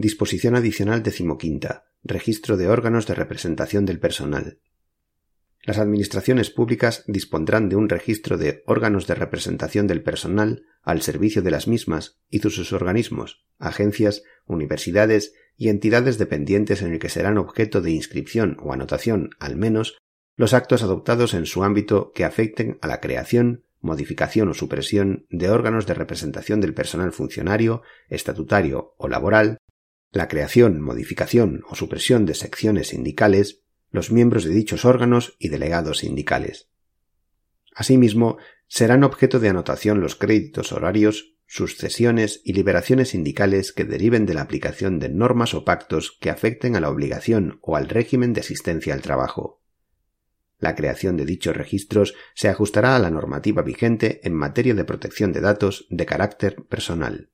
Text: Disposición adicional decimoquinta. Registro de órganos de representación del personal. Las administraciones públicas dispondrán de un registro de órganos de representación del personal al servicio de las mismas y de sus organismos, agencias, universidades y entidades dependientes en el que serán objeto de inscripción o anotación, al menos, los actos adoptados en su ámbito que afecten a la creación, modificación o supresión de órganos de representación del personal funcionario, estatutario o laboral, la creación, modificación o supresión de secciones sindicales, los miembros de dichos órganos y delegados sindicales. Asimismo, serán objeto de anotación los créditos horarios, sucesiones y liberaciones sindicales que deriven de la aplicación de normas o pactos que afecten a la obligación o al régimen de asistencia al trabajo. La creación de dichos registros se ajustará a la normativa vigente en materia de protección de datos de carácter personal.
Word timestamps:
Disposición 0.00 0.54
adicional 0.54 1.02
decimoquinta. 1.02 1.90
Registro 2.04 2.56
de 2.56 2.68
órganos 2.68 3.08
de 3.08 3.16
representación 3.16 3.84
del 3.84 3.98
personal. 3.98 4.60
Las 5.64 5.78
administraciones 5.78 6.50
públicas 6.50 7.02
dispondrán 7.08 7.68
de 7.68 7.74
un 7.74 7.88
registro 7.88 8.38
de 8.38 8.62
órganos 8.66 9.08
de 9.08 9.16
representación 9.16 9.88
del 9.88 10.04
personal 10.04 10.62
al 10.84 11.02
servicio 11.02 11.42
de 11.42 11.50
las 11.50 11.66
mismas 11.66 12.20
y 12.30 12.38
de 12.38 12.48
sus 12.48 12.72
organismos, 12.72 13.44
agencias, 13.58 14.22
universidades 14.46 15.32
y 15.56 15.68
entidades 15.68 16.16
dependientes 16.16 16.80
en 16.82 16.92
el 16.92 17.00
que 17.00 17.08
serán 17.08 17.36
objeto 17.36 17.80
de 17.80 17.90
inscripción 17.90 18.56
o 18.60 18.72
anotación, 18.72 19.30
al 19.40 19.56
menos, 19.56 19.98
los 20.36 20.54
actos 20.54 20.84
adoptados 20.84 21.34
en 21.34 21.44
su 21.44 21.64
ámbito 21.64 22.12
que 22.14 22.24
afecten 22.24 22.78
a 22.82 22.86
la 22.86 23.00
creación, 23.00 23.64
modificación 23.80 24.48
o 24.48 24.54
supresión 24.54 25.26
de 25.28 25.50
órganos 25.50 25.86
de 25.86 25.94
representación 25.94 26.60
del 26.60 26.72
personal 26.72 27.10
funcionario, 27.10 27.82
estatutario 28.08 28.94
o 28.96 29.08
laboral, 29.08 29.58
la 30.10 30.28
creación, 30.28 30.80
modificación 30.80 31.62
o 31.68 31.74
supresión 31.74 32.26
de 32.26 32.34
secciones 32.34 32.88
sindicales, 32.88 33.62
los 33.90 34.10
miembros 34.10 34.44
de 34.44 34.50
dichos 34.50 34.84
órganos 34.84 35.36
y 35.38 35.48
delegados 35.48 35.98
sindicales. 35.98 36.68
Asimismo, 37.74 38.38
serán 38.66 39.04
objeto 39.04 39.38
de 39.38 39.48
anotación 39.48 40.00
los 40.00 40.16
créditos 40.16 40.72
horarios, 40.72 41.36
sucesiones 41.46 42.42
y 42.44 42.52
liberaciones 42.52 43.10
sindicales 43.10 43.72
que 43.72 43.84
deriven 43.84 44.26
de 44.26 44.34
la 44.34 44.42
aplicación 44.42 44.98
de 44.98 45.08
normas 45.08 45.54
o 45.54 45.64
pactos 45.64 46.16
que 46.20 46.30
afecten 46.30 46.76
a 46.76 46.80
la 46.80 46.90
obligación 46.90 47.58
o 47.62 47.76
al 47.76 47.88
régimen 47.88 48.34
de 48.34 48.40
asistencia 48.40 48.92
al 48.92 49.00
trabajo. 49.00 49.62
La 50.58 50.74
creación 50.74 51.16
de 51.16 51.24
dichos 51.24 51.56
registros 51.56 52.14
se 52.34 52.48
ajustará 52.48 52.96
a 52.96 52.98
la 52.98 53.10
normativa 53.10 53.62
vigente 53.62 54.20
en 54.24 54.34
materia 54.34 54.74
de 54.74 54.84
protección 54.84 55.32
de 55.32 55.40
datos 55.40 55.86
de 55.88 56.04
carácter 56.04 56.56
personal. 56.66 57.30